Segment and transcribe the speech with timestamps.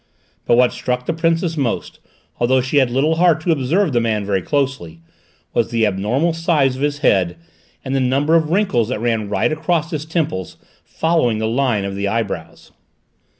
[0.47, 1.99] But what struck the Princess most,
[2.39, 4.99] although she had little heart to observe the man very closely,
[5.53, 7.37] was the abnormal size of his head
[7.85, 11.93] and the number of wrinkles that ran right across his temples, following the line of
[11.95, 12.71] the eyebrows.